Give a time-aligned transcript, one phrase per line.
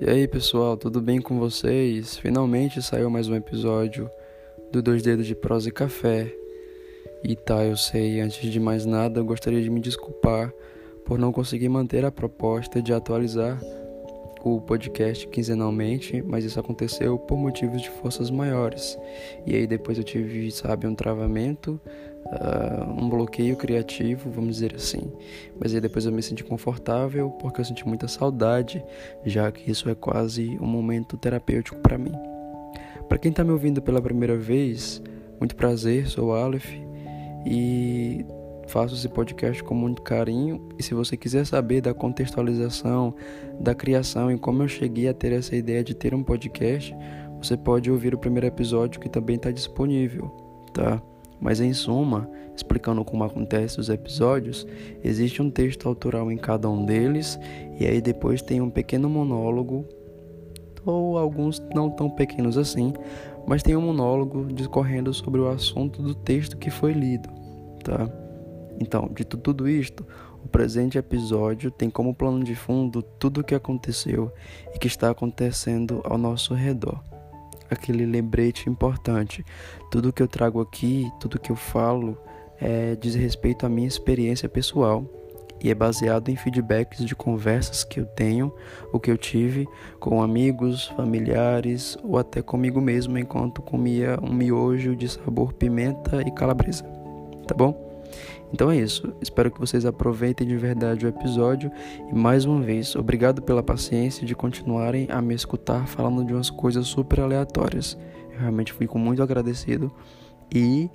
[0.00, 2.16] E aí pessoal, tudo bem com vocês?
[2.16, 4.10] Finalmente saiu mais um episódio
[4.72, 6.34] do Dois Dedos de Prosa e Café.
[7.22, 10.50] E tá, eu sei, antes de mais nada, eu gostaria de me desculpar
[11.04, 13.60] por não conseguir manter a proposta de atualizar
[14.42, 18.98] o podcast quinzenalmente, mas isso aconteceu por motivos de forças maiores.
[19.46, 21.78] E aí depois eu tive, sabe, um travamento,
[22.26, 25.12] uh, um bloqueio criativo, vamos dizer assim.
[25.58, 28.84] Mas aí depois eu me senti confortável porque eu senti muita saudade,
[29.24, 32.12] já que isso é quase um momento terapêutico para mim.
[33.08, 35.02] Para quem está me ouvindo pela primeira vez,
[35.38, 36.70] muito prazer, sou o Aleph
[37.44, 38.24] e
[38.68, 40.68] faço esse podcast com muito carinho.
[40.78, 43.14] E se você quiser saber da contextualização,
[43.58, 46.94] da criação e como eu cheguei a ter essa ideia de ter um podcast,
[47.42, 50.28] você pode ouvir o primeiro episódio que também está disponível,
[50.72, 51.02] tá?
[51.40, 54.66] Mas em suma, explicando como acontece os episódios,
[55.02, 57.38] existe um texto autoral em cada um deles
[57.78, 59.86] e aí depois tem um pequeno monólogo
[60.84, 62.92] ou alguns não tão pequenos assim,
[63.46, 67.28] mas tem um monólogo discorrendo sobre o assunto do texto que foi lido,
[67.82, 68.08] tá?
[68.78, 70.06] Então, dito tudo isto,
[70.42, 74.32] o presente episódio tem como plano de fundo tudo o que aconteceu
[74.74, 77.02] e que está acontecendo ao nosso redor.
[77.70, 79.44] Aquele lembrete importante.
[79.90, 82.18] Tudo que eu trago aqui, tudo que eu falo,
[82.60, 85.04] é, diz respeito à minha experiência pessoal
[85.62, 88.52] e é baseado em feedbacks de conversas que eu tenho,
[88.92, 94.96] o que eu tive com amigos, familiares ou até comigo mesmo enquanto comia um miojo
[94.96, 96.84] de sabor pimenta e calabresa.
[97.46, 97.89] Tá bom?
[98.52, 99.12] Então é isso.
[99.20, 101.70] Espero que vocês aproveitem de verdade o episódio
[102.10, 106.50] e mais uma vez, obrigado pela paciência de continuarem a me escutar falando de umas
[106.50, 107.96] coisas super aleatórias.
[108.32, 109.92] Eu realmente fico muito agradecido
[110.52, 110.90] e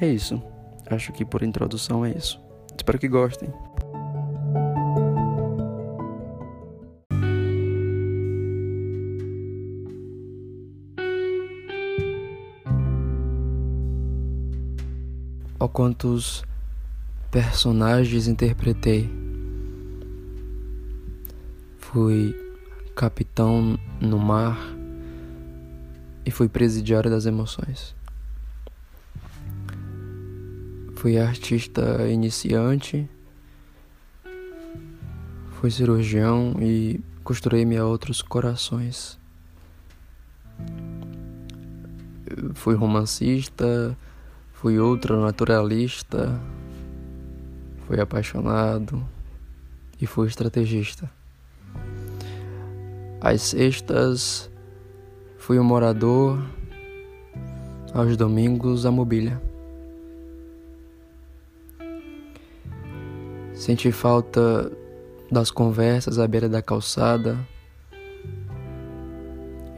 [0.00, 0.42] é isso.
[0.90, 2.40] Acho que por introdução é isso.
[2.74, 3.52] Espero que gostem.
[15.68, 16.42] Ó quantos
[17.30, 19.06] personagens interpretei.
[21.78, 22.34] Fui
[22.96, 24.58] capitão no mar
[26.24, 27.94] e fui presidiário das emoções.
[30.96, 33.08] Fui artista iniciante,
[35.60, 39.18] fui cirurgião e costurei-me a outros corações.
[42.54, 43.96] Fui romancista,
[44.60, 46.36] Fui ultranaturalista,
[47.86, 49.08] fui apaixonado
[50.00, 51.08] e fui estrategista.
[53.20, 54.50] Às sextas,
[55.36, 56.44] fui um morador,
[57.94, 59.40] aos domingos, a mobília.
[63.54, 64.72] Senti falta
[65.30, 67.38] das conversas à beira da calçada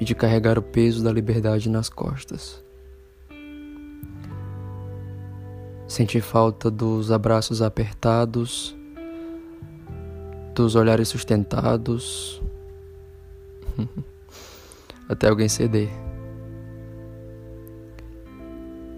[0.00, 2.64] e de carregar o peso da liberdade nas costas.
[5.90, 8.76] Senti falta dos abraços apertados,
[10.54, 12.40] dos olhares sustentados,
[15.08, 15.90] até alguém ceder.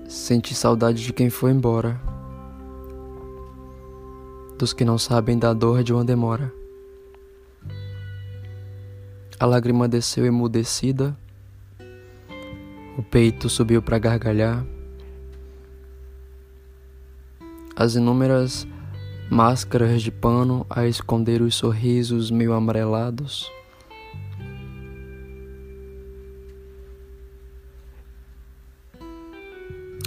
[0.06, 1.98] Senti saudade de quem foi embora,
[4.58, 6.52] dos que não sabem da dor de uma demora.
[9.41, 11.16] A lágrima desceu emudecida,
[12.98, 14.62] o peito subiu para gargalhar
[17.75, 18.66] as inúmeras
[19.31, 23.50] máscaras de pano a esconder os sorrisos meio amarelados.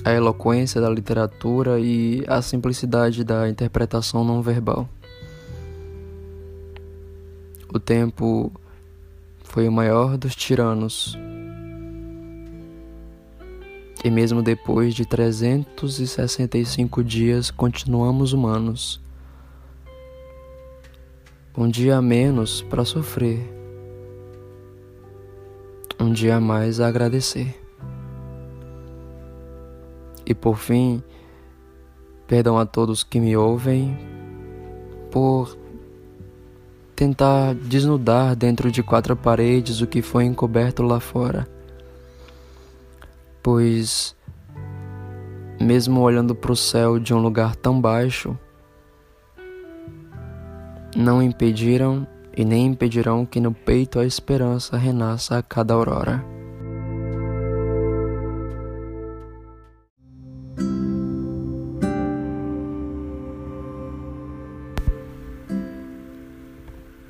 [0.03, 4.87] A eloquência da literatura e a simplicidade da interpretação não verbal.
[7.73, 8.51] O tempo
[9.43, 11.17] foi o maior dos tiranos
[14.05, 19.01] e mesmo depois de 365 dias continuamos humanos.
[21.57, 23.39] Um dia a menos para sofrer,
[25.99, 27.59] um dia a mais a agradecer.
[30.23, 31.01] E por fim,
[32.27, 33.97] perdão a todos que me ouvem
[35.09, 35.57] por
[36.95, 41.54] tentar desnudar dentro de quatro paredes o que foi encoberto lá fora
[43.45, 44.15] pois,
[45.61, 48.35] mesmo olhando para o céu de um lugar tão baixo,
[50.97, 56.25] não impediram e nem impedirão que no peito a esperança renasça a cada aurora.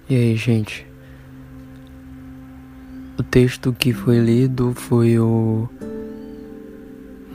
[0.09, 0.85] E aí, gente?
[3.17, 5.69] O texto que foi lido foi o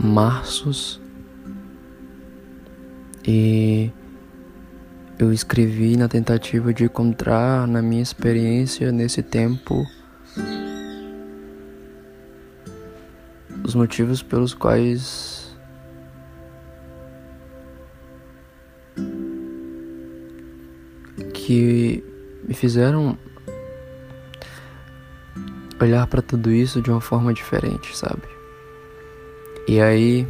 [0.02, 0.98] Marços
[3.28, 3.90] e
[5.18, 9.86] eu escrevi na tentativa de encontrar na minha experiência nesse tempo
[13.62, 15.54] os motivos pelos quais
[21.34, 22.02] que
[22.48, 23.18] me fizeram
[25.78, 28.39] olhar para tudo isso de uma forma diferente, sabe?
[29.70, 30.26] E aí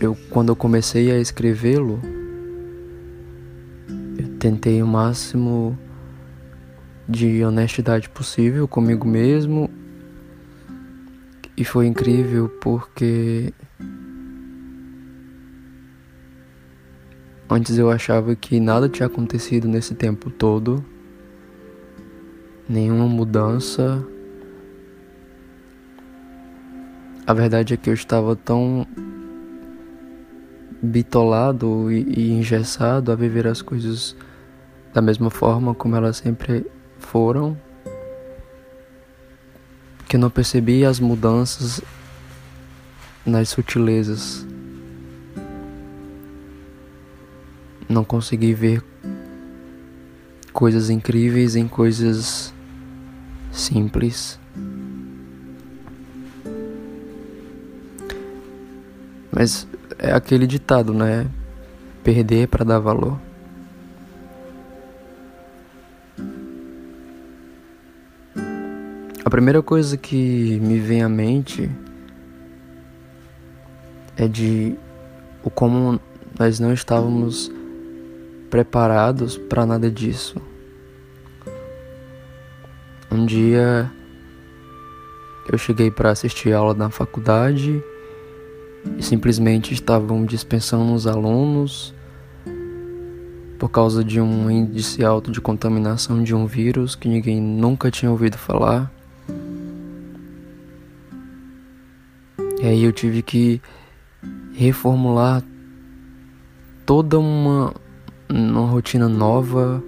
[0.00, 2.00] eu quando eu comecei a escrevê-lo,
[4.16, 5.76] eu tentei o máximo
[7.08, 9.68] de honestidade possível comigo mesmo
[11.56, 13.52] e foi incrível porque
[17.50, 20.84] antes eu achava que nada tinha acontecido nesse tempo todo
[22.68, 24.06] nenhuma mudança.
[27.26, 28.86] A verdade é que eu estava tão
[30.80, 34.14] bitolado e, e engessado a viver as coisas
[34.94, 36.64] da mesma forma como elas sempre
[37.00, 37.56] foram,
[40.08, 41.80] que eu não percebi as mudanças
[43.26, 44.46] nas sutilezas.
[47.88, 48.84] Não consegui ver
[50.52, 52.54] coisas incríveis em coisas
[53.50, 54.38] simples.
[59.38, 59.68] Mas
[59.98, 61.26] é aquele ditado, né?
[62.02, 63.20] Perder para dar valor.
[69.22, 71.70] A primeira coisa que me vem à mente
[74.16, 74.74] é de
[75.44, 76.00] o como
[76.38, 77.52] nós não estávamos
[78.48, 80.40] preparados para nada disso.
[83.10, 83.92] Um dia
[85.52, 87.84] eu cheguei para assistir aula na faculdade
[88.98, 91.94] e simplesmente estavam dispensando os alunos
[93.58, 98.10] por causa de um índice alto de contaminação de um vírus que ninguém nunca tinha
[98.10, 98.92] ouvido falar.
[102.60, 103.60] E aí eu tive que
[104.54, 105.42] reformular
[106.84, 107.74] toda uma,
[108.28, 109.82] uma rotina nova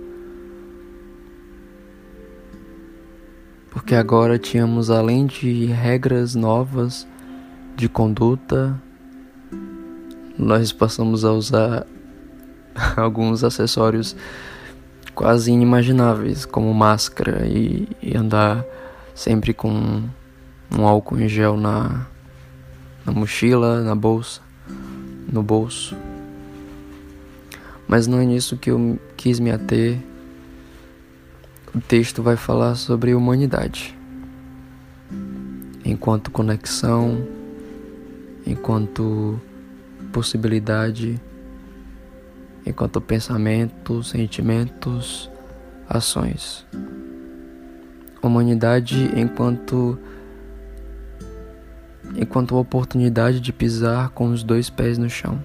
[3.78, 7.06] porque agora tínhamos além de regras novas
[7.76, 8.78] de conduta,
[10.38, 11.86] nós passamos a usar
[12.96, 14.14] alguns acessórios
[15.14, 18.64] quase inimagináveis, como máscara e, e andar
[19.14, 20.02] sempre com
[20.70, 22.06] um álcool em gel na,
[23.04, 24.40] na mochila, na bolsa,
[25.30, 25.96] no bolso.
[27.88, 29.98] Mas não é nisso que eu quis me ater
[31.74, 33.96] o texto vai falar sobre humanidade,
[35.84, 37.26] enquanto conexão,
[38.46, 39.38] enquanto
[40.08, 41.20] possibilidade,
[42.66, 45.30] enquanto pensamento, sentimentos,
[45.88, 46.66] ações.
[48.22, 49.98] Humanidade enquanto
[52.16, 55.44] enquanto oportunidade de pisar com os dois pés no chão.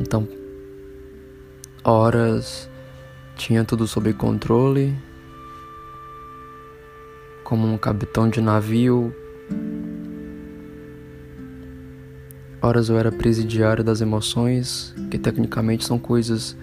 [0.00, 0.28] Então,
[1.84, 2.68] Horas
[3.36, 4.94] tinha tudo sob controle,
[7.44, 9.14] como um capitão de navio.
[12.68, 16.54] Horas eu era presidiário das emoções, que tecnicamente são coisas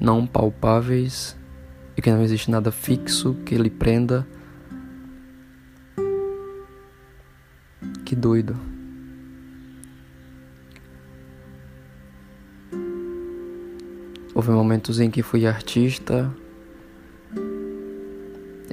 [0.00, 1.36] não palpáveis
[1.96, 4.26] e que não existe nada fixo que ele prenda.
[8.04, 8.56] Que doido.
[14.34, 16.28] Houve momentos em que fui artista,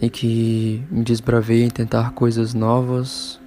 [0.01, 3.39] em que me desbravei em tentar coisas novas.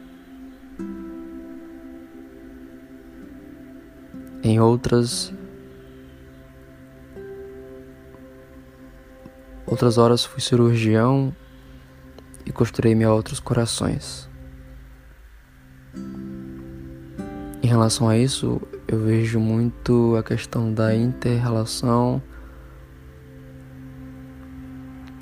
[4.52, 5.32] Em outras
[9.66, 11.34] outras horas fui cirurgião
[12.44, 14.28] e costurei-me a outros corações.
[17.62, 22.22] Em relação a isso, eu vejo muito a questão da inter-relação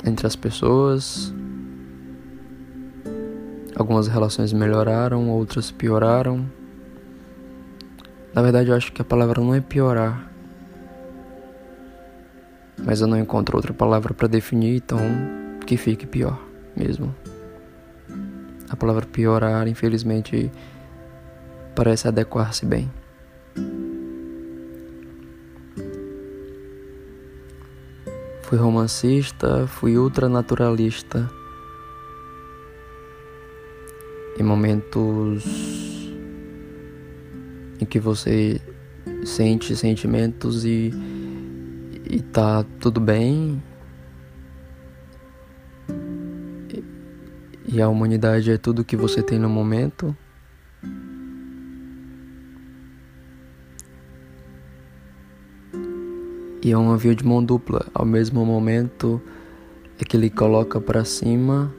[0.04, 1.32] entre as pessoas.
[3.76, 6.50] Algumas relações melhoraram, outras pioraram.
[8.32, 10.30] Na verdade, eu acho que a palavra não é piorar.
[12.78, 14.98] Mas eu não encontro outra palavra para definir, então
[15.66, 16.40] que fique pior
[16.76, 17.14] mesmo.
[18.68, 20.50] A palavra piorar, infelizmente,
[21.74, 22.90] parece adequar-se bem.
[28.42, 31.30] Fui romancista, fui ultranaturalista.
[34.38, 35.99] Em momentos
[37.80, 38.60] em que você
[39.24, 40.92] sente sentimentos e,
[42.08, 43.62] e tá tudo bem.
[47.66, 50.16] E, a humanidade é tudo que você tem no momento.
[56.62, 57.86] E é uma via de mão dupla.
[57.94, 59.22] Ao mesmo momento
[59.98, 61.72] é que ele coloca para cima,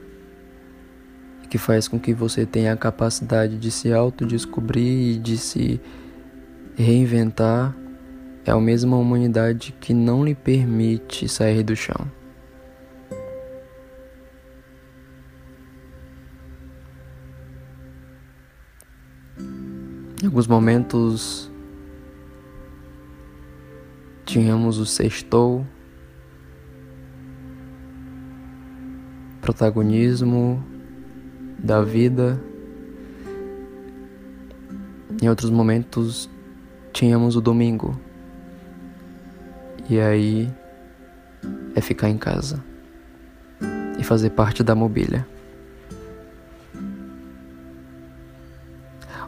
[1.52, 5.78] que faz com que você tenha a capacidade de se autodescobrir e de se
[6.74, 7.76] reinventar.
[8.42, 12.10] É a mesma humanidade que não lhe permite sair do chão.
[20.22, 21.52] Em alguns momentos
[24.24, 25.66] Tínhamos o sextou,
[29.42, 30.71] protagonismo
[31.62, 32.40] da vida.
[35.22, 36.28] Em outros momentos
[36.92, 37.98] tínhamos o domingo.
[39.88, 40.52] E aí
[41.74, 42.62] é ficar em casa
[43.98, 45.26] e fazer parte da mobília.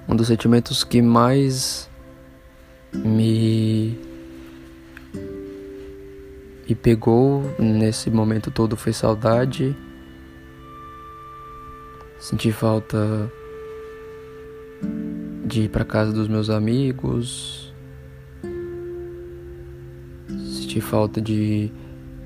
[0.08, 1.88] Um dos sentimentos que mais
[2.92, 3.98] me
[6.66, 9.76] e pegou nesse momento todo foi saudade.
[12.24, 13.30] Senti falta
[15.44, 17.70] de ir para casa dos meus amigos.
[20.26, 21.70] Senti falta de,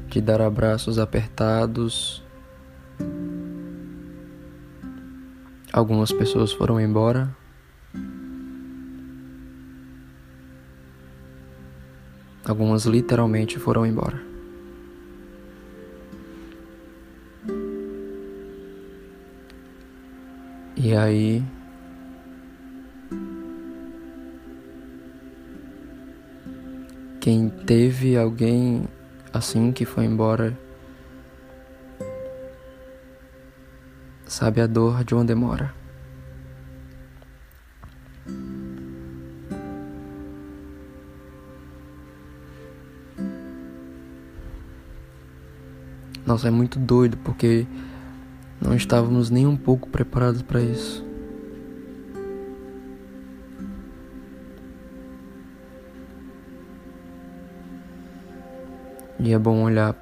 [0.09, 2.23] de dar abraços apertados.
[5.73, 7.37] Algumas pessoas foram embora.
[12.45, 14.28] Algumas literalmente foram embora.
[20.81, 21.45] E aí
[27.21, 28.87] quem teve alguém
[29.33, 30.57] assim que foi embora
[34.25, 35.75] sabe a dor de uma demora.
[46.25, 47.67] Nossa, é muito doido porque
[48.61, 51.07] não estávamos nem um pouco preparados para isso.
[59.21, 59.95] E é bom olhar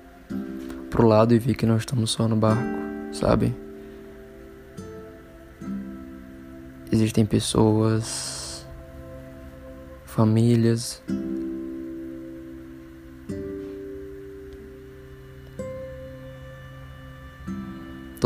[0.90, 2.62] pro lado e ver que nós estamos só no barco,
[3.12, 3.54] sabe?
[6.92, 8.66] Existem pessoas,
[10.04, 11.02] famílias,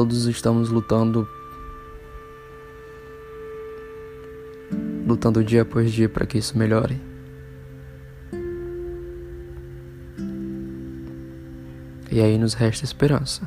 [0.00, 1.28] Todos estamos lutando
[5.06, 6.98] lutando dia após dia para que isso melhore.
[12.10, 13.46] E aí nos resta esperança.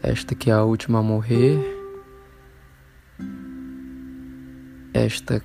[0.00, 1.58] Esta que é a última a morrer.
[4.94, 5.42] Esta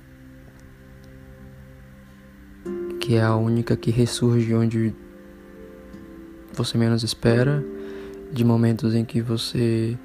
[3.00, 4.94] que é a única que ressurge onde
[6.56, 7.62] você menos espera,
[8.32, 9.96] de momentos em que você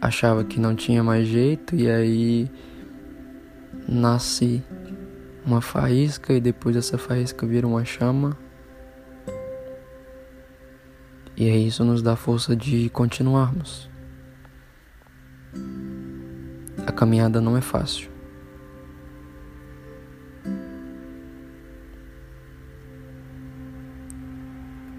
[0.00, 2.50] achava que não tinha mais jeito e aí
[3.88, 4.62] nasce
[5.46, 8.36] uma faísca e depois essa faísca vira uma chama.
[11.36, 13.88] E aí isso nos dá força de continuarmos.
[16.86, 18.11] A caminhada não é fácil.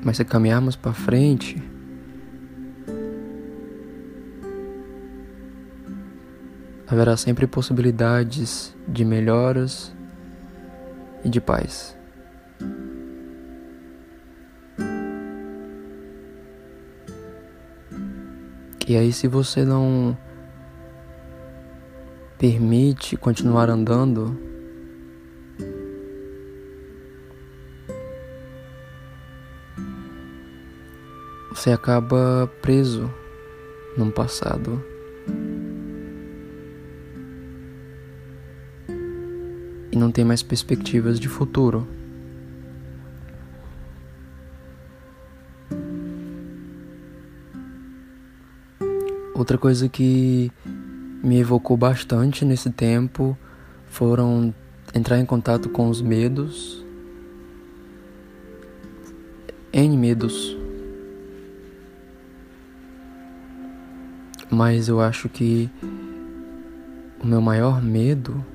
[0.03, 1.61] Mas se caminharmos para frente,
[6.87, 9.93] haverá sempre possibilidades de melhoras
[11.23, 11.97] e de paz.
[18.85, 20.17] E aí, se você não
[22.37, 24.37] permite continuar andando,
[31.63, 33.09] você acaba preso
[33.97, 34.83] num passado.
[39.89, 41.87] E não tem mais perspectivas de futuro.
[49.33, 50.51] Outra coisa que
[51.23, 53.37] me evocou bastante nesse tempo
[53.87, 54.53] foram
[54.93, 56.85] entrar em contato com os medos
[59.71, 60.62] N medos.
[64.53, 65.67] Mas eu acho que
[67.19, 68.45] o meu maior medo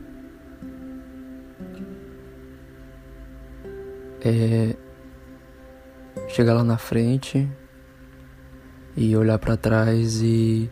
[4.20, 4.76] é
[6.28, 7.48] chegar lá na frente
[8.96, 10.70] e olhar para trás e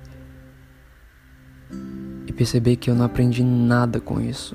[2.25, 4.55] e perceber que eu não aprendi nada com isso.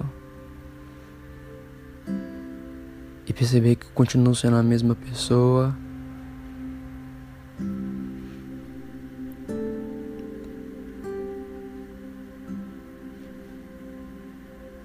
[3.27, 5.75] E perceber que continuo sendo a mesma pessoa.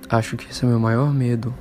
[0.08, 1.52] Acho que esse é o meu maior medo.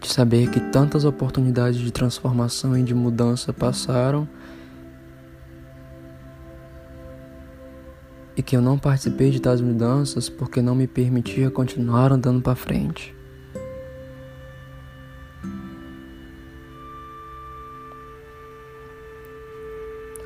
[0.00, 4.28] De saber que tantas oportunidades de transformação e de mudança passaram
[8.36, 12.54] e que eu não participei de tais mudanças porque não me permitia continuar andando para
[12.54, 13.16] frente.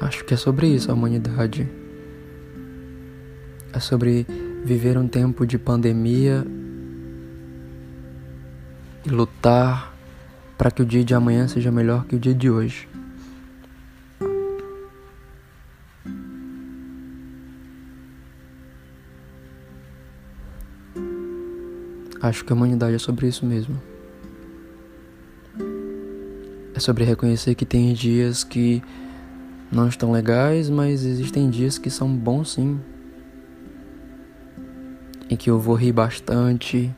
[0.00, 1.79] Acho que é sobre isso a humanidade.
[3.72, 4.26] É sobre
[4.64, 6.44] viver um tempo de pandemia
[9.06, 9.94] e lutar
[10.58, 12.88] para que o dia de amanhã seja melhor que o dia de hoje.
[22.20, 23.80] Acho que a humanidade é sobre isso mesmo.
[26.74, 28.82] É sobre reconhecer que tem dias que
[29.72, 32.78] não estão legais, mas existem dias que são bons sim.
[35.30, 36.92] Em que eu vou rir bastante,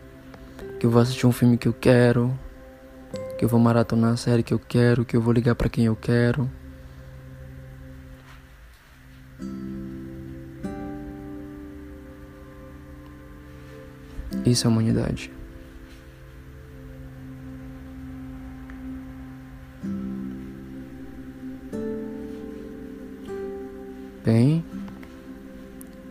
[0.81, 2.33] que eu vou assistir um filme que eu quero,
[3.39, 5.85] que eu vou maratonar a série que eu quero, que eu vou ligar para quem
[5.85, 6.51] eu quero.
[14.47, 15.31] Isso é humanidade.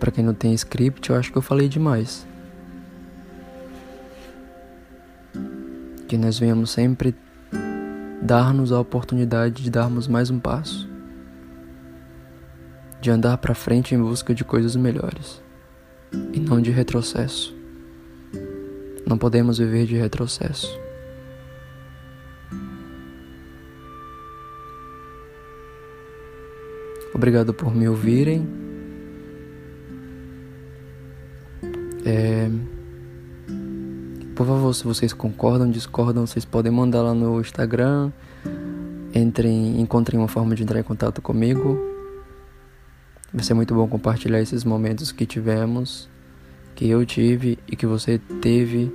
[0.02, 2.26] Para quem não tem script, eu acho que eu falei demais.
[6.08, 7.14] Que nós venhamos sempre
[8.20, 10.90] dar-nos a oportunidade de darmos mais um passo,
[13.00, 15.40] de andar para frente em busca de coisas melhores
[16.34, 17.56] e não de retrocesso.
[19.06, 20.68] Não podemos viver de retrocesso.
[27.14, 28.61] Obrigado por me ouvirem.
[32.12, 32.50] É...
[34.36, 38.12] Por favor, se vocês concordam, discordam, vocês podem mandar lá no Instagram.
[39.13, 41.80] Entrem, encontrem uma forma de entrar em contato comigo.
[43.34, 46.10] Vai ser muito bom compartilhar esses momentos que tivemos
[46.76, 48.91] que eu tive e que você teve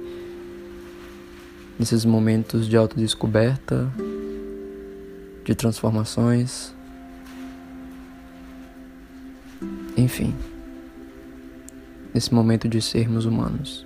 [1.79, 3.89] nesses momentos de autodescoberta,
[5.45, 6.75] de transformações,
[9.97, 10.35] enfim,
[12.17, 13.85] nesse momento de sermos humanos.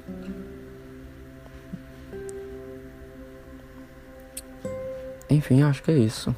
[5.28, 6.34] Enfim, acho que é isso.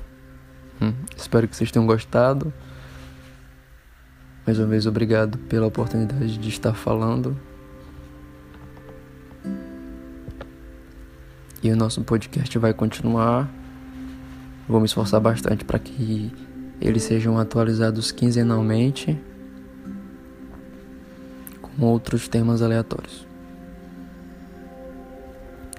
[0.80, 2.50] Hum, espero que vocês tenham gostado.
[4.46, 7.38] Mais uma vez, obrigado pela oportunidade de estar falando.
[11.62, 13.50] E o nosso podcast vai continuar.
[14.66, 16.32] Vou me esforçar bastante para que
[16.80, 19.20] eles sejam atualizados quinzenalmente
[21.78, 23.26] com outros temas aleatórios.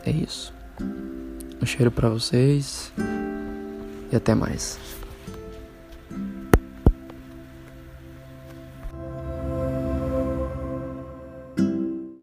[0.05, 0.53] É isso.
[1.61, 2.91] Um cheiro para vocês
[4.11, 4.77] e até mais.